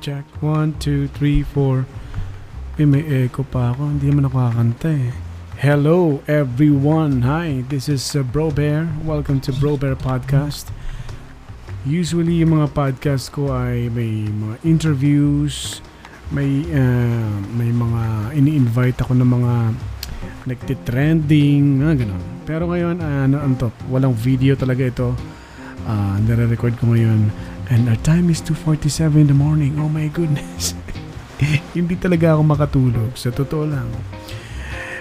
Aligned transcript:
check. 0.00 0.24
One, 0.40 0.80
two, 0.80 1.12
three, 1.12 1.44
four. 1.44 1.84
Eh, 2.80 2.88
may 2.88 3.04
echo 3.04 3.44
pa 3.44 3.76
ako. 3.76 4.00
Hindi 4.00 4.08
naman 4.08 4.32
ako 4.32 4.36
kakanta 4.48 4.88
eh. 4.96 5.12
Hello 5.60 6.24
everyone. 6.24 7.20
Hi, 7.28 7.60
this 7.68 7.84
is 7.84 8.00
uh, 8.16 8.24
Bro 8.24 8.56
Bear. 8.56 8.88
Welcome 9.04 9.44
to 9.44 9.52
Bro 9.52 9.76
Bear 9.76 9.92
Podcast. 9.92 10.72
Usually 11.84 12.40
yung 12.40 12.56
mga 12.56 12.72
podcast 12.72 13.28
ko 13.28 13.52
ay 13.52 13.92
may 13.92 14.24
mga 14.24 14.56
interviews, 14.64 15.84
may 16.32 16.64
uh, 16.72 17.36
may 17.52 17.68
mga 17.68 18.32
ini-invite 18.40 19.04
ako 19.04 19.12
ng 19.20 19.28
mga 19.28 19.54
nagtitrending, 20.48 21.84
na 21.84 21.92
ganun. 21.92 22.24
Pero 22.48 22.72
ngayon, 22.72 23.04
ano, 23.04 23.36
ano 23.36 23.52
to, 23.60 23.68
walang 23.92 24.16
video 24.16 24.56
talaga 24.56 24.80
ito. 24.80 25.12
Uh, 25.84 26.16
nare-record 26.24 26.80
ko 26.80 26.88
ngayon. 26.88 27.28
And 27.70 27.86
our 27.86 27.94
time 28.02 28.34
is 28.34 28.42
2.47 28.42 29.14
in 29.14 29.26
the 29.30 29.38
morning. 29.38 29.78
Oh 29.78 29.86
my 29.86 30.10
goodness. 30.10 30.74
Hindi 31.78 31.94
talaga 31.94 32.34
ako 32.34 32.42
makatulog. 32.42 33.14
Sa 33.14 33.30
totoo 33.30 33.62
lang. 33.62 33.86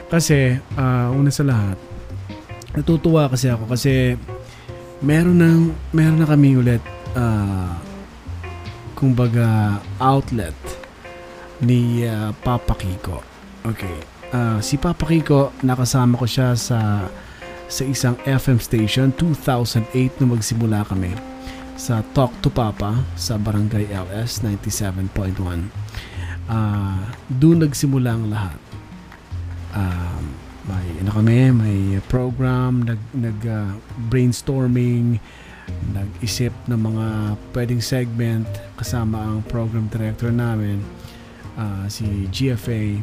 Kasi, 0.05 0.61
uh, 0.77 1.09
una 1.09 1.33
sa 1.33 1.41
lahat, 1.41 1.81
natutuwa 2.77 3.25
kasi 3.25 3.49
ako 3.49 3.73
kasi 3.73 4.13
meron 5.01 5.41
na, 5.41 5.49
meron 5.89 6.21
na 6.21 6.29
kami 6.29 6.61
ulit 6.61 6.81
uh, 7.17 7.73
kumbaga 8.93 9.81
outlet 9.97 10.53
ni 11.65 12.05
uh, 12.05 12.29
Papa 12.45 12.77
Kiko. 12.77 13.25
Okay. 13.65 13.97
Uh, 14.29 14.61
si 14.61 14.77
Papa 14.77 15.09
Kiko, 15.09 15.57
nakasama 15.65 16.21
ko 16.21 16.29
siya 16.29 16.53
sa 16.53 17.09
sa 17.69 17.83
isang 17.85 18.17
FM 18.25 18.61
station 18.61 19.09
2008 19.17 20.21
nung 20.21 20.37
magsimula 20.37 20.85
kami 20.85 21.13
sa 21.79 22.03
Talk 22.11 22.35
to 22.43 22.51
Papa 22.51 23.07
sa 23.15 23.39
Barangay 23.39 23.87
LS 23.87 24.43
97.1. 24.43 25.39
Uh, 26.51 26.99
doon 27.31 27.63
nagsimula 27.63 28.19
ang 28.19 28.27
lahat 28.27 28.59
um, 29.73 30.23
may 30.67 30.85
ano 31.01 31.11
kami, 31.15 31.39
may 31.55 31.79
program, 32.11 32.85
nag, 32.85 33.01
nag 33.15 33.39
uh, 33.47 33.73
brainstorming, 34.11 35.17
nag-isip 35.95 36.53
ng 36.69 36.77
mga 36.77 37.05
pwedeng 37.55 37.81
segment 37.81 38.45
kasama 38.77 39.17
ang 39.17 39.39
program 39.49 39.89
director 39.89 40.29
namin, 40.29 40.83
uh, 41.57 41.87
si 41.89 42.27
GFA. 42.29 43.01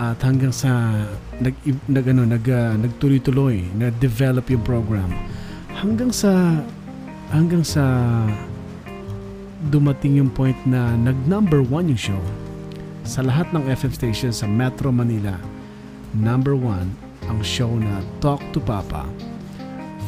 At 0.00 0.16
hanggang 0.24 0.54
sa 0.54 1.04
nag, 1.42 1.52
nag 1.84 2.06
ano, 2.08 2.22
nag, 2.24 2.44
uh, 2.48 2.72
nagtuloy-tuloy, 2.80 3.76
na-develop 3.76 4.48
yung 4.48 4.64
program. 4.64 5.10
Hanggang 5.76 6.12
sa 6.12 6.64
hanggang 7.30 7.62
sa 7.62 7.82
dumating 9.70 10.18
yung 10.18 10.30
point 10.30 10.56
na 10.66 10.94
nag 10.98 11.16
number 11.30 11.62
one 11.62 11.90
yung 11.90 11.98
show 12.12 12.22
sa 13.06 13.22
lahat 13.22 13.48
ng 13.54 13.64
FM 13.70 13.92
stations 13.94 14.42
sa 14.42 14.46
Metro 14.50 14.90
Manila 14.90 15.38
number 16.14 16.58
one 16.58 16.90
ang 17.30 17.38
show 17.46 17.70
na 17.70 18.02
Talk 18.18 18.42
to 18.50 18.58
Papa 18.58 19.06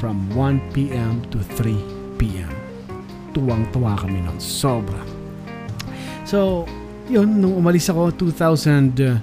from 0.02 0.26
1 0.34 0.74
p.m. 0.74 1.22
to 1.30 1.38
3 1.54 2.18
p.m. 2.18 2.50
Tuwang-tuwa 3.30 3.94
kami 3.94 4.18
nun. 4.18 4.34
Sobra. 4.42 4.98
So, 6.26 6.66
yun, 7.06 7.38
nung 7.38 7.54
umalis 7.54 7.86
ako 7.86 8.10
2000, 8.18 8.98
uh, 8.98 9.22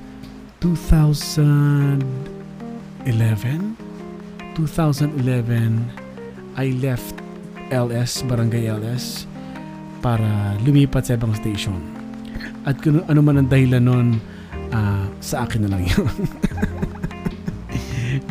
2011, 0.63 2.00
2011, 4.56 5.84
I 6.56 6.72
left 6.80 7.19
LS, 7.70 8.25
Barangay 8.25 8.70
LS, 8.70 9.30
para 10.02 10.58
lumipat 10.66 11.09
sa 11.09 11.16
ibang 11.16 11.34
station. 11.38 11.78
At 12.67 12.81
kung 12.81 13.02
ano 13.06 13.20
man 13.23 13.39
ang 13.39 13.50
dahilan 13.50 13.84
nun, 13.84 14.08
uh, 14.74 15.06
sa 15.19 15.46
akin 15.46 15.66
na 15.66 15.78
lang 15.78 15.84
yun. 15.85 16.09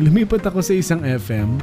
Lumipat 0.03 0.47
ako 0.47 0.63
sa 0.63 0.73
isang 0.75 1.01
FM. 1.03 1.59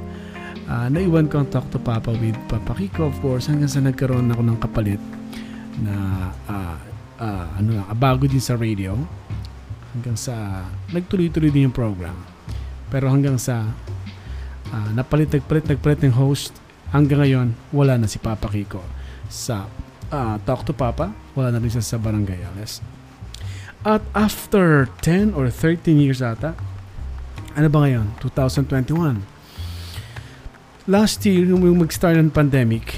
Uh, 0.66 0.72
ah, 0.72 0.88
naiwan 0.90 1.30
ko 1.30 1.40
ang 1.40 1.48
Talk 1.48 1.70
to 1.70 1.78
Papa 1.78 2.10
with 2.18 2.36
Papa 2.50 2.74
Kiko, 2.74 3.08
of 3.08 3.16
course, 3.22 3.46
hanggang 3.46 3.70
sa 3.70 3.78
nagkaroon 3.78 4.34
ako 4.34 4.42
ng 4.42 4.58
kapalit 4.58 5.02
na 5.78 5.94
uh, 6.50 6.76
uh, 7.22 7.46
ano 7.60 7.80
lang, 7.80 7.86
bago 7.96 8.26
din 8.26 8.42
sa 8.42 8.58
radio. 8.58 8.98
Hanggang 9.94 10.18
sa 10.18 10.66
nagtuloy-tuloy 10.92 11.48
din 11.48 11.70
yung 11.70 11.76
program. 11.76 12.18
Pero 12.92 13.08
hanggang 13.08 13.40
sa 13.40 13.64
uh, 14.74 14.90
napalit, 14.92 15.32
nagpalit, 15.32 15.64
nagpalit 15.70 16.00
ng 16.04 16.12
host, 16.12 16.52
hanggang 16.96 17.20
ngayon, 17.20 17.48
wala 17.76 18.00
na 18.00 18.08
si 18.08 18.16
Papa 18.16 18.48
Kiko 18.48 18.80
sa 19.28 19.68
uh, 20.08 20.40
Talk 20.48 20.64
to 20.64 20.72
Papa. 20.72 21.12
Wala 21.36 21.52
na 21.52 21.60
rin 21.60 21.68
siya 21.68 21.84
sa 21.84 22.00
Barangay 22.00 22.40
Alice. 22.40 22.80
At 23.84 24.02
after 24.16 24.88
10 25.04 25.36
or 25.36 25.52
13 25.52 26.00
years 26.00 26.24
ata, 26.24 26.56
ano 27.52 27.68
ba 27.68 27.78
ngayon? 27.84 28.16
2021. 28.24 29.22
Last 30.88 31.20
year, 31.28 31.44
yung 31.46 31.62
mag-start 31.76 32.16
ng 32.16 32.32
pandemic, 32.32 32.96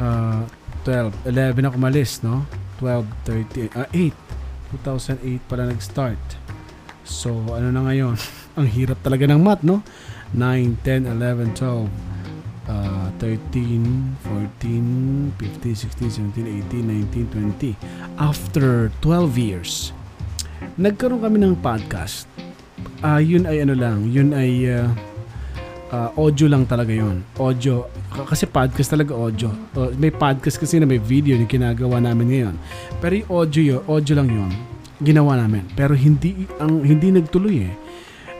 uh, 0.00 0.46
12, 0.88 1.26
11 1.28 1.66
ako 1.68 1.76
malis, 1.76 2.22
no? 2.22 2.46
12, 2.78 3.04
13, 3.52 3.70
uh, 3.74 3.88
8. 3.92 4.14
2008 4.82 5.50
pala 5.50 5.62
nag-start. 5.70 6.22
So, 7.06 7.54
ano 7.54 7.70
na 7.70 7.86
ngayon? 7.86 8.18
Ang 8.58 8.66
hirap 8.70 8.98
talaga 9.02 9.26
ng 9.30 9.42
math, 9.42 9.62
no? 9.62 9.82
9, 10.34 10.82
10, 10.82 11.06
11, 11.10 11.54
12, 11.54 12.15
uh, 12.68 13.08
13, 13.18 14.16
14, 14.22 15.32
15, 15.38 15.74
16, 15.74 16.10
17, 16.34 16.66
18, 16.70 16.86
19, 17.10 17.74
20. 17.74 17.76
After 18.18 18.90
12 19.02 19.38
years, 19.38 19.72
nagkaroon 20.78 21.22
kami 21.22 21.38
ng 21.42 21.54
podcast. 21.62 22.28
Uh, 23.00 23.20
yun 23.22 23.44
ay 23.48 23.62
ano 23.62 23.74
lang, 23.76 24.08
yun 24.08 24.32
ay 24.32 24.68
uh, 24.72 24.88
uh, 25.90 26.10
audio 26.18 26.46
lang 26.50 26.66
talaga 26.66 26.92
yun. 26.92 27.22
Audio. 27.38 27.86
Kasi 28.12 28.48
podcast 28.48 28.90
talaga 28.92 29.12
audio. 29.14 29.52
Uh, 29.76 29.92
may 29.96 30.10
podcast 30.10 30.58
kasi 30.58 30.80
na 30.80 30.88
may 30.88 30.98
video 31.00 31.36
yung 31.36 31.48
ginagawa 31.48 32.00
namin 32.00 32.26
ngayon. 32.32 32.54
Pero 32.98 33.12
yung 33.20 33.30
audio 33.30 33.62
yun, 33.62 33.82
audio 33.86 34.14
lang 34.16 34.28
yun. 34.30 34.50
Ginawa 35.02 35.36
namin. 35.36 35.68
Pero 35.76 35.92
hindi, 35.92 36.48
ang, 36.56 36.80
hindi 36.80 37.12
nagtuloy 37.12 37.68
eh. 37.68 37.74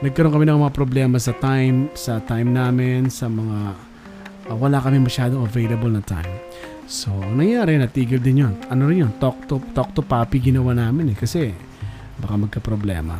Nagkaroon 0.00 0.32
kami 0.32 0.44
ng 0.48 0.60
mga 0.60 0.75
problema 0.76 1.16
sa 1.16 1.32
time, 1.32 1.88
sa 1.97 2.20
time 2.20 2.53
namin, 2.53 3.08
sa 3.08 3.28
mga, 3.28 3.76
uh, 4.50 4.56
wala 4.56 4.78
kami 4.78 5.02
masyadong 5.02 5.44
available 5.46 5.90
na 5.90 6.02
time. 6.02 6.30
So, 6.86 7.10
nangyari, 7.10 7.82
natigil 7.82 8.22
din 8.22 8.46
yun. 8.46 8.54
Ano 8.70 8.86
rin 8.86 9.06
yun? 9.06 9.12
Talk 9.18 9.50
to, 9.50 9.58
talk 9.74 9.90
to 9.98 10.06
papi 10.06 10.38
ginawa 10.38 10.70
namin 10.70 11.12
eh. 11.12 11.16
Kasi, 11.18 11.50
baka 12.22 12.38
magka-problema. 12.38 13.18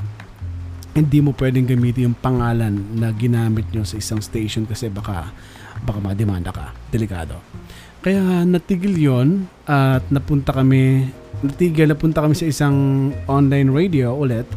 Hindi 0.95 1.19
mo 1.21 1.35
pwedeng 1.37 1.69
gamitin 1.69 2.09
yung 2.09 2.19
pangalan 2.19 2.73
na 2.97 3.13
ginamit 3.13 3.69
nyo 3.75 3.85
sa 3.85 4.01
isang 4.01 4.23
station 4.25 4.65
kasi 4.65 4.89
baka 4.89 5.29
baka 5.85 5.99
mademanda 6.01 6.49
ka. 6.49 6.73
Delikado. 6.89 7.37
Kaya 8.01 8.49
natigil 8.49 8.97
yon 8.97 9.45
at 9.69 10.09
napunta 10.09 10.57
kami 10.57 11.13
natigil 11.45 11.93
napunta 11.93 12.25
kami 12.25 12.33
sa 12.33 12.49
isang 12.49 13.11
online 13.29 13.69
radio 13.69 14.17
ulit 14.17 14.49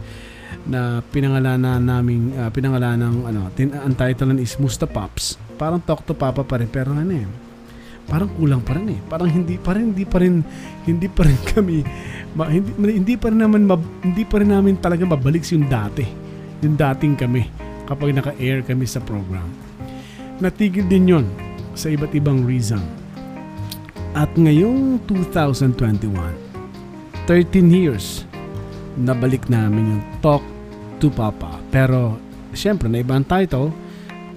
na 0.64 1.04
pinangalanan 1.12 1.84
naming 1.84 2.32
uh, 2.40 2.48
pinangalanan 2.56 3.10
ng 3.10 3.18
ano 3.28 3.42
tin, 3.52 3.76
ang 3.76 3.98
title 4.00 4.40
is 4.40 4.56
Musta 4.64 4.88
Pops 4.88 5.49
parang 5.60 5.84
talk 5.84 6.08
to 6.08 6.16
papa 6.16 6.48
pa 6.48 6.56
rin 6.56 6.72
pero 6.72 6.96
ano 6.96 7.12
eh 7.12 7.28
parang 8.08 8.32
kulang 8.40 8.64
pa 8.64 8.80
rin 8.80 8.96
eh 8.96 9.00
parang 9.12 9.28
hindi 9.28 9.60
pa 9.60 9.76
rin 9.76 9.92
hindi 9.92 10.06
pa 10.08 10.18
rin 10.24 10.36
hindi 10.88 11.08
pa 11.12 11.22
rin 11.28 11.40
kami 11.52 11.78
ma, 12.36 12.50
hindi, 12.50 12.72
hindi 13.00 13.16
pa 13.18 13.32
rin 13.32 13.42
naman 13.42 13.66
mab, 13.66 13.82
hindi 14.04 14.26
pa 14.26 14.42
rin 14.42 14.52
namin 14.54 14.78
talaga 14.78 15.06
mabalik 15.08 15.46
yung 15.50 15.66
dati. 15.70 16.06
Yung 16.60 16.76
dating 16.76 17.16
kami 17.16 17.48
kapag 17.88 18.14
naka-air 18.14 18.62
kami 18.62 18.86
sa 18.86 19.00
program. 19.02 19.48
Natigil 20.44 20.86
din 20.86 21.08
yon 21.08 21.26
sa 21.74 21.90
iba't 21.90 22.12
ibang 22.14 22.44
reason. 22.44 22.84
At 24.18 24.30
ngayong 24.36 25.00
2021, 25.08 26.12
13 27.30 27.70
years, 27.70 28.26
nabalik 29.00 29.48
namin 29.48 29.96
yung 29.96 30.04
Talk 30.20 30.44
to 31.00 31.08
Papa. 31.14 31.62
Pero, 31.70 32.18
syempre, 32.52 32.90
na 32.90 33.00
ibang 33.00 33.24
title, 33.24 33.72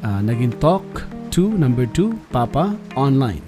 uh, 0.05 0.21
naging 0.23 0.55
Talk 0.61 0.85
to 1.33 1.49
number 1.49 1.89
2, 1.89 2.29
Papa 2.29 2.77
Online. 2.93 3.41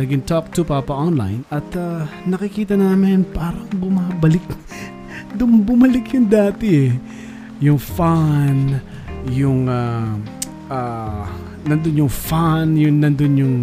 Naging 0.00 0.24
Talk 0.24 0.52
to 0.56 0.64
Papa 0.64 0.92
online 0.92 1.44
at 1.52 1.64
uh, 1.76 2.04
nakikita 2.24 2.76
namin 2.76 3.24
parang 3.32 3.68
bumabalik. 3.76 4.44
Dum 5.36 5.64
bumalik 5.64 6.16
yung 6.16 6.28
dati 6.28 6.88
eh. 6.88 6.92
Yung 7.60 7.80
fun 7.80 8.76
yung 9.32 9.68
uh, 9.68 10.16
uh, 10.68 11.24
nandun 11.64 12.04
yung 12.04 12.12
fun 12.12 12.76
yung 12.76 13.00
nandun 13.00 13.34
yung 13.40 13.56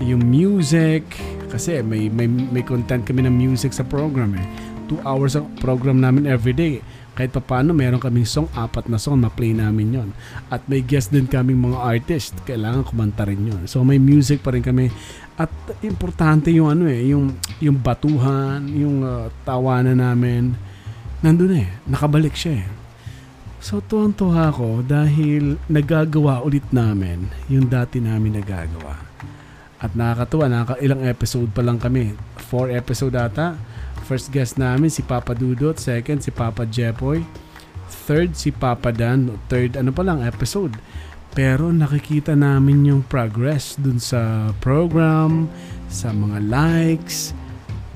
yung 0.00 0.22
music. 0.24 1.04
Kasi 1.48 1.80
may 1.84 2.12
may 2.12 2.28
may 2.28 2.64
content 2.64 3.04
kami 3.04 3.24
ng 3.24 3.32
music 3.32 3.72
sa 3.72 3.84
program 3.84 4.36
eh. 4.36 4.46
2 4.92 5.04
hours 5.08 5.40
ang 5.40 5.48
program 5.56 6.04
namin 6.04 6.28
every 6.28 6.52
day 6.52 6.84
kahit 7.12 7.28
pa 7.28 7.44
paano 7.44 7.76
meron 7.76 8.00
kaming 8.00 8.24
song, 8.24 8.48
apat 8.56 8.88
na 8.88 8.96
song, 8.96 9.20
ma-play 9.20 9.52
namin 9.52 10.00
yon 10.00 10.08
At 10.48 10.64
may 10.64 10.80
guest 10.80 11.12
din 11.12 11.28
kaming 11.28 11.60
mga 11.60 11.76
artist, 11.76 12.32
kailangan 12.48 12.88
kumanta 12.88 13.28
rin 13.28 13.44
yon 13.44 13.68
So 13.68 13.84
may 13.84 14.00
music 14.00 14.40
pa 14.40 14.56
rin 14.56 14.64
kami. 14.64 14.88
At 15.36 15.52
importante 15.84 16.48
yung 16.48 16.72
ano 16.72 16.88
eh, 16.88 17.12
yung, 17.12 17.36
yung 17.60 17.76
batuhan, 17.76 18.64
yung 18.72 19.04
uh, 19.04 19.28
tawanan 19.44 20.00
namin. 20.00 20.56
Nandun 21.20 21.52
eh, 21.52 21.68
nakabalik 21.84 22.32
siya 22.32 22.64
eh. 22.64 22.66
So 23.60 23.84
tuwang-tuwa 23.84 24.48
ako 24.48 24.82
dahil 24.82 25.60
nagagawa 25.68 26.42
ulit 26.42 26.64
namin 26.72 27.28
yung 27.52 27.68
dati 27.68 28.00
namin 28.00 28.40
nagagawa. 28.40 28.98
At 29.78 29.92
nakakatuwa, 29.92 30.48
nakaka 30.48 30.80
ilang 30.80 31.04
episode 31.04 31.52
pa 31.52 31.60
lang 31.60 31.76
kami. 31.76 32.16
Four 32.48 32.72
episode 32.72 33.14
ata 33.20 33.71
First 34.02 34.34
guest 34.34 34.58
namin 34.58 34.90
si 34.90 35.00
Papa 35.00 35.32
Dudot, 35.32 35.78
second 35.78 36.20
si 36.20 36.34
Papa 36.34 36.66
Jepoy, 36.66 37.22
third 38.04 38.34
si 38.34 38.50
Papa 38.50 38.90
Dan, 38.90 39.30
third 39.46 39.78
ano 39.78 39.94
pa 39.94 40.02
lang 40.02 40.20
episode. 40.26 40.74
Pero 41.32 41.72
nakikita 41.72 42.36
namin 42.36 42.84
yung 42.84 43.02
progress 43.08 43.80
dun 43.80 43.96
sa 43.96 44.52
program, 44.60 45.48
sa 45.88 46.12
mga 46.12 46.44
likes, 46.44 47.32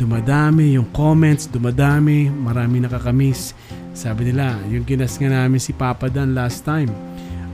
dumadami 0.01 0.77
yung 0.77 0.89
comments, 0.93 1.45
dumadami, 1.49 2.33
marami 2.33 2.81
nakakamiss. 2.81 3.53
Sabi 3.97 4.33
nila, 4.33 4.57
yung 4.69 4.85
ginas 4.85 5.17
nga 5.17 5.29
namin 5.29 5.61
si 5.61 5.73
Papa 5.73 6.09
Dan 6.09 6.33
last 6.37 6.65
time, 6.65 6.89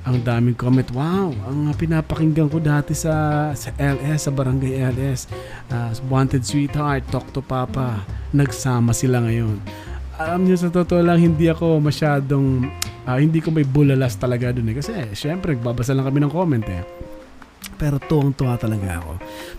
ang 0.03 0.19
daming 0.27 0.59
comment, 0.59 0.87
wow, 0.91 1.31
ang 1.47 1.71
pinapakinggan 1.79 2.51
ko 2.51 2.59
dati 2.59 2.91
sa 2.91 3.49
sa 3.55 3.71
LS, 3.79 4.27
sa 4.27 4.35
Barangay 4.35 4.83
LS, 4.91 5.31
uh, 5.71 5.95
Wanted 6.11 6.43
Sweetheart, 6.43 7.07
Talk 7.07 7.31
to 7.31 7.39
Papa, 7.39 8.03
nagsama 8.35 8.91
sila 8.91 9.23
ngayon. 9.23 9.63
Alam 10.19 10.43
niyo 10.43 10.59
sa 10.59 10.75
totoo 10.75 10.99
lang, 11.07 11.23
hindi 11.23 11.47
ako 11.47 11.79
masyadong, 11.79 12.67
uh, 13.07 13.19
hindi 13.19 13.39
ko 13.39 13.55
may 13.55 13.63
bulalas 13.63 14.19
talaga 14.19 14.51
dun 14.51 14.75
eh. 14.75 14.77
Kasi 14.77 14.91
eh, 14.91 15.15
syempre, 15.15 15.55
nagbabasa 15.55 15.95
lang 15.95 16.07
kami 16.07 16.19
ng 16.27 16.33
comment 16.35 16.67
eh. 16.67 16.83
Pero 17.79 18.03
tuwang-tuwa 18.03 18.59
talaga 18.59 18.99
ako. 18.99 19.13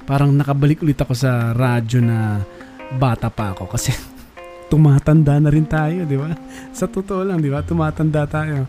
Parang 0.03 0.31
nakabalik 0.35 0.83
ulit 0.83 0.99
ako 0.99 1.15
sa 1.15 1.55
radyo 1.55 2.03
na 2.03 2.43
bata 2.99 3.31
pa 3.31 3.55
ako. 3.55 3.71
Kasi 3.71 3.95
tumatanda 4.73 5.37
na 5.37 5.53
rin 5.53 5.69
tayo, 5.69 6.01
di 6.09 6.17
ba? 6.17 6.33
Sa 6.77 6.89
totoo 6.89 7.21
lang, 7.21 7.37
di 7.37 7.53
ba? 7.53 7.61
Tumatanda 7.61 8.25
tayo. 8.25 8.65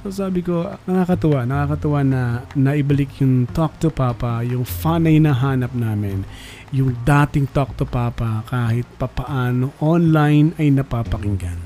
So 0.00 0.14
sabi 0.14 0.46
ko, 0.46 0.64
nakakatuwa, 0.86 1.42
nakakatuwa 1.42 2.00
na 2.06 2.20
naibalik 2.54 3.18
yung 3.18 3.50
Talk 3.50 3.82
to 3.82 3.90
Papa, 3.90 4.46
yung 4.46 4.62
fun 4.62 5.04
na 5.04 5.10
hinahanap 5.10 5.74
namin, 5.74 6.22
yung 6.70 6.94
dating 7.02 7.50
Talk 7.50 7.74
to 7.76 7.84
Papa 7.84 8.46
kahit 8.46 8.86
papaano 8.96 9.74
online 9.82 10.54
ay 10.56 10.70
napapakinggan. 10.70 11.58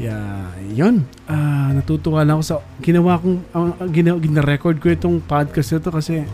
Yeah, 0.00 0.52
yun. 0.74 1.06
Uh, 1.30 1.72
natutuwa 1.76 2.26
lang 2.26 2.40
ako 2.40 2.44
sa 2.44 2.56
ginawa 2.82 3.20
kong 3.20 3.38
uh, 3.54 3.88
gina, 3.94 4.18
gina-record 4.18 4.76
ko 4.82 4.90
itong 4.92 5.22
podcast 5.22 5.72
na 5.78 5.92
kasi 5.92 6.26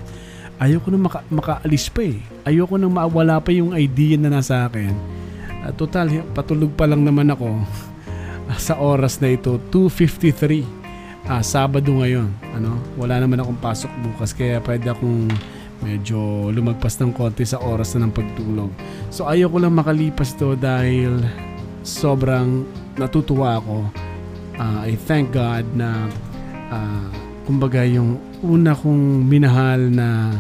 ayoko 0.56 0.88
na 0.88 0.98
maka, 0.98 1.20
makaalis 1.28 1.92
pa 1.92 2.02
eh. 2.08 2.24
Ayoko 2.48 2.80
na 2.80 2.88
mawala 2.88 3.36
pa 3.38 3.52
yung 3.52 3.76
idea 3.76 4.16
na 4.16 4.32
nasa 4.32 4.64
akin. 4.64 5.21
Uh, 5.62 5.72
total, 5.78 6.10
patulog 6.34 6.74
pa 6.74 6.90
lang 6.90 7.06
naman 7.06 7.30
ako 7.30 7.62
sa 8.58 8.76
oras 8.76 9.22
na 9.22 9.32
ito, 9.32 9.56
2.53 9.70 10.66
ah, 11.30 11.42
Sabado 11.42 11.94
ngayon. 12.02 12.28
Ano? 12.58 12.78
Wala 12.98 13.22
naman 13.22 13.38
akong 13.40 13.60
pasok 13.62 13.92
bukas 14.02 14.34
kaya 14.34 14.58
pwede 14.60 14.90
akong 14.90 15.30
medyo 15.82 16.50
lumagpas 16.54 16.94
ng 17.02 17.10
konti 17.14 17.42
sa 17.42 17.58
oras 17.58 17.94
na 17.94 18.06
ng 18.06 18.14
pagtulog. 18.14 18.70
So 19.10 19.26
ayoko 19.26 19.58
lang 19.58 19.74
makalipas 19.74 20.34
to 20.38 20.54
dahil 20.54 21.22
sobrang 21.82 22.62
natutuwa 22.94 23.58
ako. 23.58 23.86
Uh, 24.58 24.80
I 24.86 24.94
thank 24.94 25.34
God 25.34 25.66
na 25.74 26.06
uh, 26.70 27.06
kumbaga 27.42 27.82
yung 27.82 28.22
una 28.46 28.78
kong 28.78 29.26
minahal 29.26 29.90
na 29.90 30.30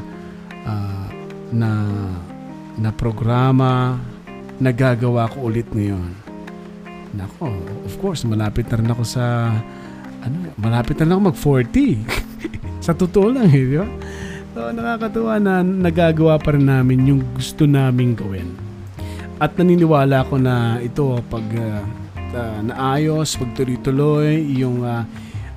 uh, 0.62 1.06
na 1.50 1.70
na 2.78 2.90
programa 2.94 3.98
nagagawa 4.62 5.26
ko 5.34 5.50
ulit 5.50 5.66
ngayon. 5.74 6.14
Nako, 7.18 7.50
of 7.84 7.94
course, 7.98 8.22
malapit 8.22 8.70
na 8.70 8.78
rin 8.78 8.88
ako 8.88 9.02
sa 9.02 9.50
ano, 10.22 10.36
malapit 10.54 10.96
na 11.02 11.12
lang 11.12 11.26
mag-40. 11.26 11.98
sa 12.86 12.94
totoo 12.94 13.34
lang 13.34 13.50
eh, 13.50 13.62
di 13.66 13.76
ba? 13.76 13.88
So, 14.54 14.70
nakakatuwa 14.70 15.42
na 15.42 15.66
nagagawa 15.66 16.38
pa 16.38 16.54
rin 16.54 16.70
namin 16.70 17.08
yung 17.10 17.22
gusto 17.34 17.66
naming 17.66 18.14
gawin. 18.14 18.54
At 19.42 19.58
naniniwala 19.58 20.22
ko 20.30 20.38
na 20.38 20.78
ito 20.78 21.18
pag 21.26 21.46
uh, 21.58 21.82
uh, 22.30 22.58
naayos, 22.62 23.34
pag 23.34 23.50
tuloy-tuloy, 23.58 24.38
yung 24.54 24.86
uh, 24.86 25.02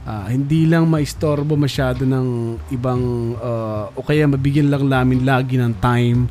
uh, 0.07 0.25
hindi 0.29 0.65
lang 0.65 0.87
maistorbo 0.87 1.53
masyado 1.59 2.07
ng 2.07 2.57
ibang 2.71 3.35
uh, 3.37 3.91
o 3.93 4.01
kaya 4.05 4.29
mabigyan 4.29 4.71
lang 4.71 4.87
namin 4.87 5.25
lagi 5.27 5.59
ng 5.59 5.73
time 5.81 6.29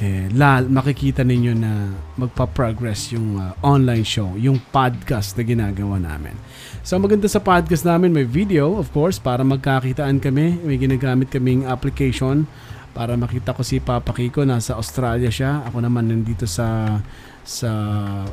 eh, 0.00 0.32
la, 0.32 0.64
makikita 0.64 1.20
ninyo 1.20 1.52
na 1.52 1.92
magpa-progress 2.16 3.12
yung 3.12 3.36
uh, 3.36 3.52
online 3.60 4.04
show, 4.04 4.32
yung 4.40 4.56
podcast 4.72 5.36
na 5.36 5.44
ginagawa 5.44 6.00
namin. 6.00 6.32
So 6.80 6.96
maganda 6.96 7.28
sa 7.28 7.44
podcast 7.44 7.84
namin, 7.84 8.16
may 8.16 8.24
video 8.24 8.80
of 8.80 8.88
course 8.96 9.20
para 9.20 9.44
magkakitaan 9.44 10.16
kami. 10.18 10.56
May 10.64 10.80
ginagamit 10.80 11.28
kaming 11.28 11.68
application 11.68 12.48
para 12.96 13.12
makita 13.14 13.52
ko 13.52 13.60
si 13.60 13.78
Papa 13.78 14.16
Kiko 14.16 14.42
nasa 14.48 14.74
Australia 14.80 15.28
siya. 15.28 15.68
Ako 15.68 15.84
naman 15.84 16.08
nandito 16.08 16.48
sa 16.48 16.98
sa 17.44 17.70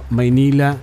Maynila. 0.08 0.80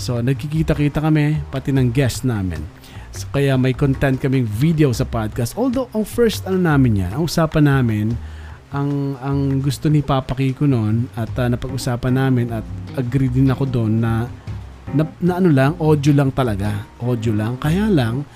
So 0.00 0.24
nagkikita-kita 0.24 1.04
kami 1.04 1.44
pati 1.52 1.76
ng 1.76 1.92
guest 1.92 2.24
namin. 2.24 2.64
So, 3.12 3.28
kaya 3.28 3.60
may 3.60 3.76
content 3.76 4.16
kaming 4.16 4.48
video 4.48 4.88
sa 4.96 5.04
podcast. 5.04 5.52
Although 5.52 5.92
ang 5.92 6.08
first 6.08 6.48
ano 6.48 6.56
namin 6.56 7.04
yan, 7.04 7.12
ang 7.12 7.28
usapan 7.28 7.68
namin 7.68 8.16
ang 8.72 9.20
ang 9.20 9.60
gusto 9.60 9.92
ni 9.92 10.00
Papa 10.00 10.32
Kiko 10.32 10.64
noon 10.64 11.08
at 11.12 11.28
uh, 11.36 11.48
napag-usapan 11.48 12.12
namin 12.16 12.46
at 12.50 12.64
agree 12.96 13.28
din 13.28 13.52
ako 13.52 13.68
doon 13.68 14.00
na 14.00 14.24
na, 14.92 15.08
na 15.20 15.40
ano 15.40 15.48
lang, 15.48 15.72
audio 15.80 16.12
lang 16.12 16.30
talaga. 16.30 16.84
Audio 17.00 17.32
lang. 17.32 17.56
Kaya 17.56 17.88
lang, 17.88 18.28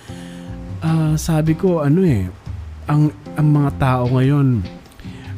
uh, 0.81 1.15
sabi 1.15 1.53
ko, 1.53 1.85
ano 1.85 2.01
eh, 2.03 2.25
ang, 2.89 3.13
ang 3.37 3.49
mga 3.51 3.71
tao 3.77 4.03
ngayon, 4.09 4.65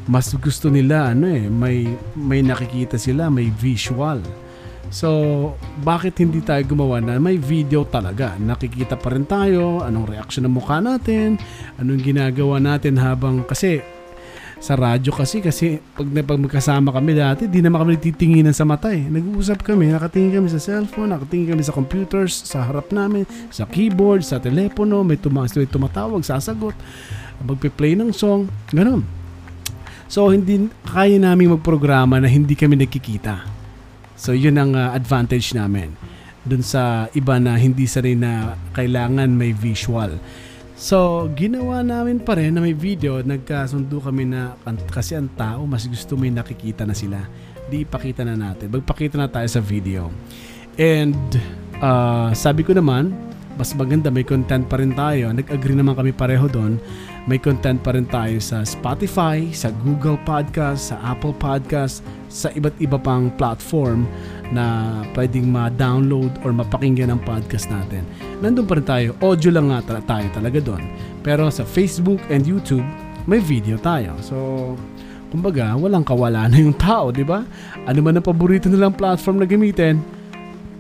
mas 0.09 0.31
gusto 0.39 0.71
nila, 0.71 1.12
ano 1.12 1.27
eh, 1.29 1.50
may, 1.50 1.91
may 2.15 2.41
nakikita 2.41 2.97
sila, 2.97 3.29
may 3.29 3.50
visual. 3.50 4.23
So, 4.89 5.53
bakit 5.85 6.17
hindi 6.17 6.41
tayo 6.41 6.65
gumawa 6.65 7.05
na 7.05 7.21
may 7.21 7.37
video 7.37 7.85
talaga? 7.85 8.41
Nakikita 8.41 8.97
pa 8.97 9.12
rin 9.12 9.29
tayo, 9.29 9.85
anong 9.85 10.17
reaction 10.17 10.49
ng 10.49 10.55
mukha 10.55 10.81
natin, 10.81 11.37
anong 11.77 12.00
ginagawa 12.00 12.56
natin 12.56 12.97
habang, 12.97 13.45
kasi 13.45 13.85
sa 14.58 14.75
radyo 14.75 15.14
kasi 15.14 15.38
kasi 15.38 15.78
pag, 15.94 16.06
pag 16.26 16.38
magkasama 16.38 16.90
kami 16.90 17.14
dati 17.14 17.47
di 17.47 17.62
naman 17.62 17.87
kami 17.87 17.90
nagtitinginan 17.94 18.50
sa 18.50 18.66
mata 18.66 18.90
eh. 18.90 19.06
Nag-uusap 19.06 19.62
kami 19.62 19.94
nakatingin 19.94 20.42
kami 20.42 20.49
sa 20.50 20.59
cellphone 20.59 21.14
nakatingin 21.14 21.54
kami 21.54 21.62
sa 21.62 21.71
computers 21.71 22.42
sa 22.42 22.66
harap 22.66 22.90
namin 22.90 23.23
sa 23.54 23.64
keyboard 23.71 24.26
sa 24.26 24.42
telepono 24.42 25.06
may, 25.06 25.14
tuma- 25.14 25.47
may 25.47 25.71
tumatawag 25.71 26.26
sasagot 26.26 26.75
magpe-play 27.38 27.94
ng 27.94 28.11
song 28.11 28.50
ganun. 28.75 29.06
So 30.11 30.35
hindi 30.35 30.66
kaya 30.83 31.23
namin 31.23 31.54
magprograma 31.54 32.18
na 32.18 32.26
hindi 32.26 32.59
kami 32.59 32.83
nagkikita. 32.83 33.47
So 34.18 34.35
yun 34.35 34.59
ang 34.59 34.75
uh, 34.75 34.90
advantage 34.90 35.54
namin 35.54 35.94
dun 36.42 36.66
sa 36.66 37.06
iba 37.14 37.38
na 37.38 37.54
hindi 37.54 37.87
sa 37.87 38.02
rin 38.02 38.26
na 38.26 38.59
kailangan 38.75 39.30
may 39.30 39.54
visual 39.54 40.18
So, 40.78 41.26
ginawa 41.35 41.82
namin 41.82 42.23
pa 42.23 42.38
rin 42.38 42.54
na 42.54 42.62
may 42.62 42.70
video, 42.70 43.18
nagkasundo 43.18 43.99
kami 43.99 44.30
na 44.30 44.54
kasi 44.94 45.18
ang 45.18 45.26
tao 45.35 45.66
mas 45.66 45.90
gusto 45.90 46.14
may 46.14 46.30
nakikita 46.30 46.87
na 46.87 46.94
sila. 46.94 47.26
Di 47.66 47.82
ipakita 47.82 48.23
na 48.23 48.38
natin. 48.38 48.70
Magpakita 48.70 49.18
na 49.18 49.26
tayo 49.26 49.50
sa 49.50 49.58
video. 49.58 50.06
And 50.78 51.18
uh, 51.82 52.30
sabi 52.30 52.62
ko 52.62 52.78
naman, 52.78 53.11
mas 53.59 53.75
maganda 53.75 54.07
may 54.07 54.23
content 54.23 54.62
pa 54.71 54.79
rin 54.79 54.95
tayo. 54.95 55.35
Nag-agree 55.35 55.75
naman 55.75 55.99
kami 55.99 56.15
pareho 56.15 56.47
doon. 56.47 56.79
May 57.27 57.43
content 57.43 57.83
pa 57.83 57.91
rin 57.93 58.07
tayo 58.07 58.38
sa 58.38 58.62
Spotify, 58.62 59.50
sa 59.50 59.75
Google 59.83 60.17
Podcast, 60.23 60.95
sa 60.95 60.97
Apple 61.03 61.35
Podcast, 61.37 62.07
sa 62.31 62.55
iba't 62.55 62.79
iba 62.79 62.97
pang 62.97 63.35
platform 63.35 64.07
na 64.55 64.97
pwedeng 65.12 65.50
ma-download 65.50 66.31
or 66.47 66.55
mapakinggan 66.55 67.11
ang 67.12 67.21
podcast 67.27 67.69
natin. 67.69 68.07
Nandun 68.41 68.65
pa 68.65 68.79
rin 68.79 68.87
tayo. 68.87 69.09
Audio 69.21 69.50
lang 69.50 69.75
nga 69.75 70.00
tayo 70.07 70.27
talaga 70.33 70.62
doon. 70.62 70.87
Pero 71.27 71.50
sa 71.50 71.67
Facebook 71.67 72.23
and 72.31 72.47
YouTube, 72.47 72.87
may 73.29 73.43
video 73.43 73.77
tayo. 73.77 74.17
So, 74.25 74.37
kumbaga, 75.29 75.77
walang 75.77 76.07
kawala 76.07 76.49
na 76.49 76.57
yung 76.57 76.79
tao, 76.79 77.12
di 77.12 77.27
ba? 77.27 77.45
Ano 77.85 78.00
man 78.00 78.17
ang 78.17 78.25
paborito 78.25 78.71
nilang 78.73 78.97
platform 78.97 79.43
na 79.43 79.47
gamitin, 79.50 80.00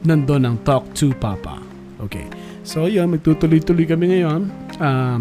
nandun 0.06 0.48
ang 0.48 0.56
Talk 0.64 0.88
to 0.96 1.12
Papa. 1.18 1.60
Okay. 2.00 2.24
So, 2.68 2.84
yun, 2.84 3.08
magtutuloy-tuloy 3.16 3.88
kami 3.88 4.12
ngayon. 4.12 4.52
Um, 4.76 5.20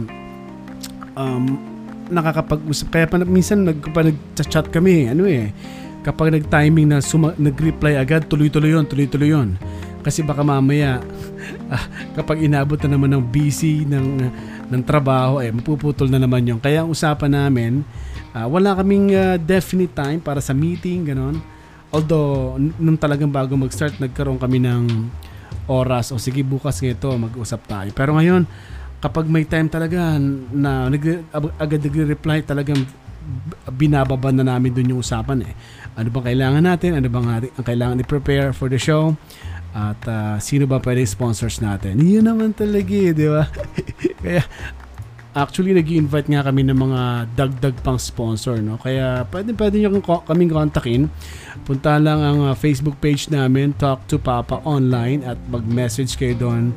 um, 1.15 1.43
nakakapag-usap. 2.11 2.91
Kaya 2.91 3.07
pa 3.07 3.23
minsan 3.23 3.63
nag, 3.63 3.79
nag-chat 3.79 4.67
kami, 4.67 5.07
ano 5.07 5.23
eh, 5.23 5.55
kapag 6.03 6.35
nag-timing 6.35 6.91
na 6.91 6.99
suma- 6.99 7.39
nag-reply 7.39 7.95
agad, 7.95 8.27
tuloy-tuloy 8.27 8.75
yon 8.75 8.83
tuloy-tuloy 8.83 9.31
yon 9.31 9.55
Kasi 10.03 10.27
baka 10.27 10.43
mamaya, 10.43 10.99
ah, 11.71 11.87
kapag 12.19 12.43
inabot 12.43 12.75
na 12.83 12.99
naman 12.99 13.15
ng 13.15 13.23
busy 13.31 13.87
ng, 13.87 14.27
ng 14.67 14.81
trabaho, 14.83 15.39
eh, 15.39 15.47
mapuputol 15.47 16.11
na 16.11 16.19
naman 16.19 16.43
yun. 16.43 16.59
Kaya 16.59 16.83
ang 16.83 16.91
usapan 16.91 17.31
namin, 17.31 17.79
ah, 18.35 18.43
wala 18.51 18.75
kaming 18.75 19.15
ah, 19.15 19.39
definite 19.39 19.95
time 19.95 20.19
para 20.19 20.43
sa 20.43 20.51
meeting, 20.51 21.15
ganon. 21.15 21.39
Although, 21.95 22.59
nung 22.59 22.99
talagang 22.99 23.31
bago 23.31 23.55
mag-start, 23.55 24.03
nagkaroon 24.03 24.35
kami 24.35 24.59
ng 24.59 24.83
oras, 25.67 26.11
o 26.13 26.17
sige 26.17 26.41
bukas 26.41 26.79
ngito, 26.79 27.11
mag-usap 27.15 27.61
tayo. 27.67 27.89
Pero 27.91 28.15
ngayon, 28.15 28.47
kapag 29.03 29.29
may 29.29 29.45
time 29.45 29.67
talaga 29.69 30.17
na 30.51 30.87
nag- 30.87 31.27
agad 31.59 31.79
nagre-reply, 31.83 32.41
talagang 32.47 32.81
binababa 33.75 34.31
na 34.31 34.43
namin 34.43 34.71
dun 34.71 34.95
yung 34.95 35.01
usapan 35.03 35.43
eh. 35.43 35.53
Ano 35.99 36.07
bang 36.13 36.25
kailangan 36.31 36.63
natin? 36.63 36.95
Ano 36.95 37.07
bang 37.11 37.27
ang 37.43 37.65
kailangan 37.65 37.99
i-prepare 37.99 38.55
for 38.55 38.71
the 38.71 38.79
show? 38.79 39.19
At 39.75 39.99
ah, 40.07 40.37
sino 40.39 40.65
ba 40.65 40.79
pwede 40.79 41.03
sponsors 41.03 41.59
natin? 41.59 41.99
Yun 41.99 42.25
naman 42.25 42.55
talaga 42.55 42.95
eh, 42.95 43.11
di 43.11 43.27
ba? 43.27 43.45
Kaya 44.23 44.41
actually 45.37 45.77
nag 45.77 45.85
invite 45.85 46.25
nga 46.33 46.41
kami 46.41 46.65
ng 46.65 46.77
mga 46.77 47.01
dagdag 47.37 47.75
pang 47.85 48.01
sponsor 48.01 48.57
no 48.57 48.81
kaya 48.81 49.21
pwede 49.29 49.53
pwede 49.53 49.85
kong- 50.01 50.25
kaming 50.25 50.49
kontakin 50.49 51.01
punta 51.61 52.01
lang 52.01 52.23
ang 52.23 52.39
ah, 52.49 52.55
Facebook 52.57 52.97
page 52.97 53.29
namin 53.29 53.75
Talk 53.77 54.09
to 54.09 54.17
Papa 54.17 54.63
Online 54.65 55.21
at 55.21 55.37
mag-message 55.51 56.17
kayo 56.17 56.33
doon 56.33 56.73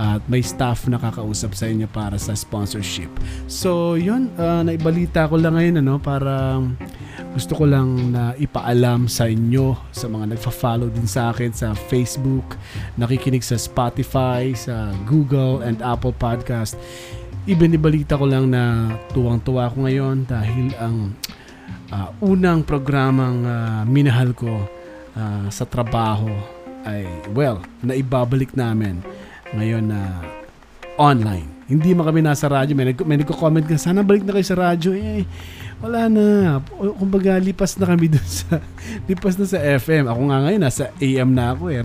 at 0.00 0.24
may 0.32 0.40
staff 0.40 0.88
na 0.88 0.96
kakausap 0.96 1.52
sa 1.52 1.68
inyo 1.68 1.84
para 1.84 2.16
sa 2.16 2.32
sponsorship. 2.32 3.12
So, 3.44 4.00
yun, 4.00 4.32
ah, 4.40 4.64
naibalita 4.64 5.28
ko 5.28 5.36
lang 5.36 5.60
ngayon 5.60 5.84
ano 5.84 6.00
para 6.00 6.56
gusto 7.36 7.52
ko 7.52 7.68
lang 7.68 8.16
na 8.16 8.32
ipaalam 8.40 9.12
sa 9.12 9.28
inyo 9.28 9.76
sa 9.92 10.08
mga 10.08 10.34
nagfa-follow 10.34 10.88
din 10.88 11.04
sa 11.04 11.36
akin 11.36 11.52
sa 11.52 11.76
Facebook, 11.76 12.56
nakikinig 12.96 13.44
sa 13.44 13.60
Spotify, 13.60 14.56
sa 14.56 14.88
Google 15.04 15.60
and 15.60 15.84
Apple 15.84 16.16
Podcast. 16.16 16.80
Ibinibalita 17.50 18.14
ko 18.14 18.30
lang 18.30 18.46
na 18.46 18.94
tuwang-tuwa 19.10 19.66
ako 19.66 19.90
ngayon 19.90 20.22
dahil 20.22 20.70
ang 20.78 21.10
ah, 21.90 22.14
unang 22.22 22.62
programang 22.62 23.42
ah, 23.42 23.82
minahal 23.82 24.30
ko 24.30 24.70
ah, 25.18 25.50
sa 25.50 25.66
trabaho 25.66 26.30
ay 26.86 27.02
well, 27.34 27.58
naibabalik 27.82 28.54
namin 28.54 29.02
ngayon 29.50 29.90
na 29.90 30.22
online. 30.94 31.50
Hindi 31.66 31.90
man 31.90 32.06
kami 32.06 32.22
nasa 32.22 32.46
radyo. 32.46 32.74
May, 32.74 32.94
nag- 32.94 33.06
may 33.06 33.18
nagko-comment 33.18 33.66
ka, 33.66 33.74
sana 33.78 34.02
balik 34.02 34.22
na 34.22 34.34
kayo 34.34 34.46
sa 34.46 34.58
radyo. 34.58 34.90
Eh, 34.94 35.22
wala 35.78 36.10
na. 36.10 36.58
O- 36.78 36.94
Kumbaga, 36.98 37.38
lipas 37.38 37.78
na 37.78 37.86
kami 37.86 38.10
dun 38.14 38.26
sa, 38.26 38.58
lipas 39.06 39.34
na 39.38 39.46
sa 39.46 39.58
FM. 39.58 40.06
Ako 40.06 40.20
nga 40.30 40.38
ngayon, 40.46 40.62
nasa 40.62 40.90
AM 40.98 41.30
na 41.30 41.54
ako 41.54 41.70
eh. 41.70 41.82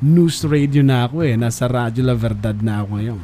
News 0.00 0.40
radio 0.44 0.80
na 0.80 1.04
ako 1.04 1.24
eh. 1.24 1.36
Nasa 1.36 1.68
Radyo 1.68 2.00
La 2.04 2.16
Verdad 2.16 2.56
na 2.60 2.80
ako 2.80 2.88
ngayon. 2.96 3.20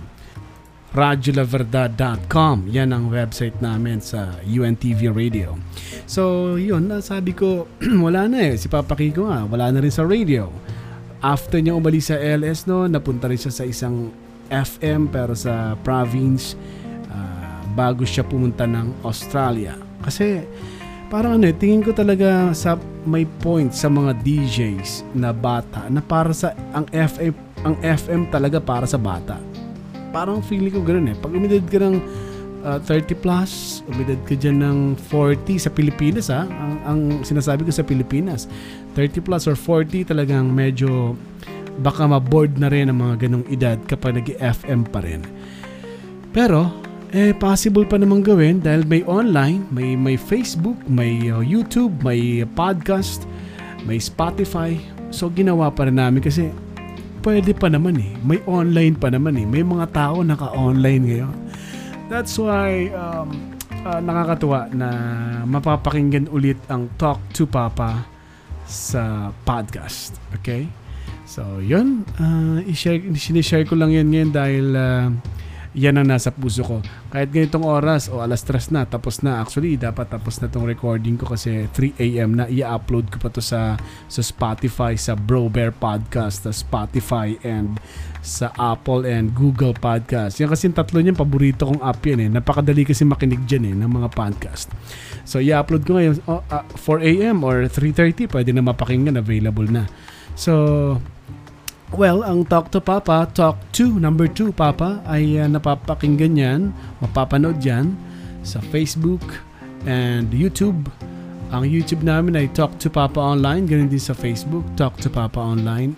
radyolaverdad.com 0.92 2.68
Yan 2.68 2.92
ang 2.92 3.08
website 3.08 3.56
namin 3.64 3.98
sa 4.04 4.36
UNTV 4.44 5.08
Radio. 5.12 5.56
So, 6.04 6.54
yun, 6.60 6.92
sabi 7.00 7.32
ko, 7.32 7.64
wala 8.06 8.28
na 8.28 8.52
eh. 8.52 8.60
Si 8.60 8.68
Papa 8.68 8.92
Kiko 8.92 9.32
nga, 9.32 9.48
wala 9.48 9.72
na 9.72 9.80
rin 9.80 9.92
sa 9.92 10.04
radio. 10.04 10.52
After 11.24 11.62
niya 11.62 11.78
umalis 11.78 12.12
sa 12.12 12.20
LS 12.20 12.68
no, 12.68 12.84
napunta 12.84 13.30
rin 13.30 13.40
siya 13.40 13.54
sa 13.54 13.64
isang 13.64 14.12
FM 14.52 15.08
pero 15.08 15.32
sa 15.32 15.78
province 15.80 16.58
ah, 17.08 17.62
bago 17.72 18.04
siya 18.04 18.26
pumunta 18.26 18.68
ng 18.68 19.06
Australia. 19.06 19.78
Kasi 20.02 20.44
parang 21.08 21.40
ano, 21.40 21.48
eh, 21.48 21.56
tingin 21.56 21.80
ko 21.80 21.94
talaga 21.96 22.52
sa 22.52 22.76
may 23.06 23.24
point 23.40 23.72
sa 23.72 23.88
mga 23.88 24.18
DJs 24.20 25.14
na 25.16 25.32
bata 25.32 25.86
na 25.88 26.02
para 26.04 26.34
sa 26.34 26.52
ang 26.74 26.84
FM 26.90 27.34
ang 27.62 27.78
FM 27.80 28.26
talaga 28.28 28.58
para 28.58 28.84
sa 28.84 28.98
bata. 28.98 29.51
Parang 30.12 30.44
feeling 30.44 30.70
ko 30.70 30.84
ganoon 30.84 31.10
eh. 31.10 31.16
Pag 31.16 31.32
umidad 31.32 31.64
ka 31.66 31.80
ng 31.80 31.96
ah, 32.62 32.78
30 32.78 33.16
plus, 33.18 33.82
umidad 33.88 34.20
ka 34.28 34.36
dyan 34.36 34.60
ng 34.60 34.78
40 35.08 35.64
sa 35.64 35.70
Pilipinas 35.72 36.28
ha. 36.28 36.44
Ang, 36.46 36.74
ang 36.84 37.00
sinasabi 37.24 37.64
ko 37.64 37.72
sa 37.72 37.82
Pilipinas, 37.82 38.46
30 38.94 39.24
plus 39.24 39.48
or 39.48 39.56
40 39.56 40.12
talagang 40.12 40.52
medyo 40.52 41.16
baka 41.80 42.04
ma-board 42.04 42.60
na 42.60 42.68
rin 42.68 42.92
ang 42.92 43.00
mga 43.00 43.26
ganong 43.26 43.46
edad 43.48 43.80
kapag 43.88 44.20
nag-FM 44.20 44.84
pa 44.92 45.00
rin. 45.00 45.24
Pero, 46.36 46.68
eh, 47.12 47.32
possible 47.36 47.84
pa 47.84 48.00
naman 48.00 48.24
gawin 48.24 48.60
dahil 48.60 48.84
may 48.88 49.04
online, 49.04 49.64
may, 49.72 49.96
may 49.96 50.16
Facebook, 50.16 50.76
may 50.88 51.28
uh, 51.28 51.44
YouTube, 51.44 51.92
may 52.04 52.44
podcast, 52.56 53.24
may 53.84 54.00
Spotify. 54.00 54.76
So, 55.12 55.28
ginawa 55.28 55.68
pa 55.72 55.88
rin 55.88 56.00
namin 56.00 56.24
kasi 56.24 56.48
pwede 57.22 57.54
pa 57.54 57.70
naman 57.70 57.96
eh. 58.02 58.12
May 58.26 58.42
online 58.44 58.98
pa 58.98 59.08
naman 59.08 59.38
eh. 59.38 59.46
May 59.46 59.62
mga 59.62 59.94
tao 59.94 60.20
naka-online 60.26 61.02
ngayon. 61.06 61.36
That's 62.10 62.34
why 62.36 62.90
um, 62.92 63.56
ah, 63.86 64.02
nakakatuwa 64.02 64.68
na 64.74 64.88
mapapakinggan 65.46 66.28
ulit 66.28 66.58
ang 66.68 66.90
Talk 66.98 67.22
to 67.38 67.46
Papa 67.46 68.04
sa 68.66 69.30
podcast. 69.46 70.18
Okay? 70.42 70.66
So, 71.24 71.62
yun. 71.62 72.04
Uh, 72.20 72.60
i-share, 72.68 73.00
sinishare 73.16 73.64
ko 73.64 73.78
lang 73.78 73.94
yan 73.94 74.12
ngayon 74.12 74.30
dahil 74.34 74.66
ah, 74.76 75.08
yan 75.72 75.96
ang 75.96 76.04
nasa 76.04 76.28
puso 76.28 76.60
ko. 76.60 76.84
Kahit 77.08 77.32
ganitong 77.32 77.64
oras 77.64 78.12
o 78.12 78.20
alas 78.20 78.44
tres 78.44 78.68
na, 78.68 78.84
tapos 78.84 79.24
na. 79.24 79.40
Actually, 79.40 79.80
dapat 79.80 80.12
tapos 80.12 80.36
na 80.44 80.52
tong 80.52 80.68
recording 80.68 81.16
ko 81.16 81.32
kasi 81.32 81.64
3 81.72 81.96
a.m. 81.96 82.36
na. 82.36 82.44
I-upload 82.44 83.08
ko 83.08 83.16
pa 83.16 83.32
to 83.32 83.40
sa, 83.40 83.80
sa 84.04 84.20
Spotify, 84.20 85.00
sa 85.00 85.16
Bro 85.16 85.48
Bear 85.48 85.72
Podcast, 85.72 86.44
sa 86.44 86.52
Spotify 86.52 87.40
and 87.40 87.80
sa 88.20 88.52
Apple 88.54 89.08
and 89.08 89.32
Google 89.32 89.72
Podcast. 89.72 90.36
Yan 90.44 90.52
kasi 90.52 90.68
yung 90.68 90.76
tatlo 90.76 91.00
niyan, 91.00 91.16
paborito 91.16 91.64
kong 91.64 91.80
app 91.80 92.04
yan 92.04 92.20
eh. 92.20 92.28
Napakadali 92.28 92.84
kasi 92.84 93.08
makinig 93.08 93.42
dyan 93.48 93.72
eh, 93.72 93.74
ng 93.80 93.90
mga 93.90 94.08
podcast. 94.12 94.68
So, 95.24 95.40
i-upload 95.40 95.88
ko 95.88 95.96
ngayon 95.96 96.14
oh, 96.28 96.44
ah, 96.52 96.68
4 96.76 97.00
a.m. 97.00 97.42
or 97.42 97.64
3.30. 97.64 98.28
Pwede 98.28 98.52
na 98.52 98.60
mapakinggan, 98.60 99.16
available 99.16 99.66
na. 99.66 99.88
So, 100.36 101.00
Well, 101.92 102.24
ang 102.24 102.48
Talk 102.48 102.72
to 102.72 102.80
Papa, 102.80 103.28
Talk 103.36 103.60
to 103.76 104.00
number 104.00 104.24
2 104.24 104.56
Papa 104.56 105.04
ay 105.04 105.36
uh, 105.36 105.44
napapakinggan 105.44 106.40
yan, 106.40 106.60
mapapanood 107.04 107.60
yan 107.60 107.92
sa 108.40 108.64
Facebook 108.72 109.20
and 109.84 110.32
YouTube. 110.32 110.88
Ang 111.52 111.68
YouTube 111.68 112.00
namin 112.00 112.32
ay 112.32 112.48
Talk 112.56 112.80
to 112.80 112.88
Papa 112.88 113.20
Online, 113.20 113.68
ganun 113.68 113.92
din 113.92 114.00
sa 114.00 114.16
Facebook, 114.16 114.64
Talk 114.72 114.96
to 115.04 115.12
Papa 115.12 115.36
Online, 115.36 115.92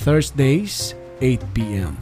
Thursdays, 0.00 0.96
8pm. 1.20 1.92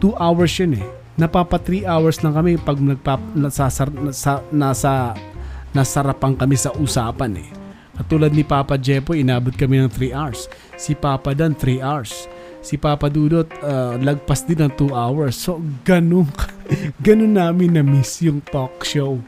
2 0.00 0.16
hours 0.16 0.56
yun 0.56 0.80
eh. 0.80 0.86
Napapa 1.20 1.60
3 1.60 1.84
hours 1.84 2.24
lang 2.24 2.40
kami 2.40 2.56
pag 2.56 2.80
nagpap, 2.80 3.20
nasasar, 3.36 3.92
nasa, 3.92 4.40
nasa, 4.48 5.12
nasarapan 5.76 6.32
kami 6.32 6.56
sa 6.56 6.72
usapan 6.72 7.36
eh. 7.36 7.48
Katulad 8.00 8.32
ni 8.32 8.48
Papa 8.48 8.80
Jepo, 8.80 9.12
inabot 9.12 9.52
kami 9.52 9.84
ng 9.84 9.92
3 9.92 10.16
hours. 10.16 10.48
Si 10.80 10.96
Papa 10.96 11.36
Dan, 11.36 11.52
3 11.52 11.84
hours 11.84 12.24
si 12.66 12.74
Papa 12.74 13.06
Dudot 13.06 13.46
uh, 13.62 13.94
lagpas 14.02 14.42
din 14.42 14.58
ng 14.58 14.74
2 14.74 14.90
hours. 14.90 15.38
So, 15.38 15.62
ganun, 15.86 16.26
ganun 17.06 17.38
namin 17.38 17.78
na-miss 17.78 18.18
yung 18.26 18.42
talk 18.42 18.82
show. 18.82 19.22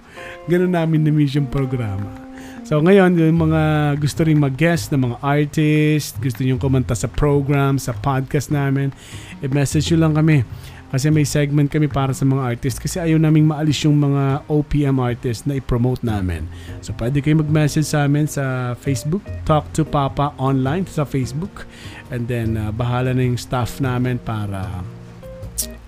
Ganun 0.50 0.74
namin 0.74 1.06
na-miss 1.06 1.38
yung 1.38 1.46
programa. 1.46 2.26
So, 2.66 2.82
ngayon, 2.82 3.14
yung 3.14 3.48
mga 3.48 3.94
gusto 4.02 4.26
rin 4.26 4.42
mag-guest 4.42 4.90
na 4.90 4.98
mga 4.98 5.22
artist, 5.22 6.18
gusto 6.18 6.42
nyo 6.42 6.58
kumanta 6.58 6.98
sa 6.98 7.06
program, 7.06 7.78
sa 7.78 7.94
podcast 7.94 8.50
namin, 8.50 8.90
i-message 9.38 9.94
nyo 9.94 9.98
lang 10.02 10.18
kami. 10.18 10.42
Kasi 10.88 11.12
may 11.12 11.28
segment 11.28 11.68
kami 11.68 11.84
para 11.84 12.16
sa 12.16 12.24
mga 12.24 12.56
artist 12.56 12.80
kasi 12.80 12.96
ayaw 12.96 13.20
naming 13.20 13.44
maalis 13.44 13.84
yung 13.84 14.00
mga 14.00 14.40
OPM 14.48 14.96
artist 14.96 15.44
na 15.44 15.60
i-promote 15.60 16.00
namin. 16.00 16.48
So 16.80 16.96
pwede 16.96 17.20
kayo 17.20 17.44
mag-message 17.44 17.92
sa 17.92 18.08
amin 18.08 18.24
sa 18.24 18.72
Facebook, 18.72 19.20
Talk 19.44 19.68
to 19.76 19.84
Papa 19.84 20.32
Online 20.40 20.88
sa 20.88 21.04
Facebook. 21.04 21.68
And 22.08 22.24
then 22.24 22.56
uh, 22.56 22.72
bahala 22.72 23.12
na 23.12 23.20
yung 23.20 23.36
staff 23.36 23.84
namin 23.84 24.16
para 24.16 24.64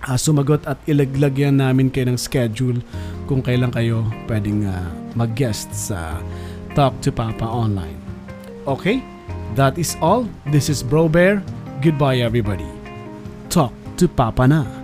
uh, 0.05 0.17
sumagot 0.17 0.69
at 0.69 0.77
ilaglagyan 0.85 1.57
namin 1.57 1.89
kayo 1.89 2.13
ng 2.13 2.19
schedule 2.21 2.77
kung 3.25 3.41
kailan 3.41 3.73
kayo 3.73 4.05
pwedeng 4.29 4.69
uh, 4.69 4.85
mag-guest 5.17 5.73
sa 5.73 6.21
Talk 6.77 6.93
to 7.01 7.09
Papa 7.09 7.43
Online. 7.49 7.97
Okay? 8.69 9.01
That 9.57 9.81
is 9.81 9.97
all. 9.99 10.29
This 10.53 10.69
is 10.69 10.85
Bro 10.85 11.09
Bear. 11.09 11.41
Goodbye 11.81 12.21
everybody. 12.21 12.69
Talk 13.49 13.73
to 13.97 14.05
Papa 14.05 14.45
na. 14.45 14.80